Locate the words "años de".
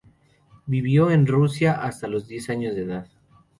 2.49-2.85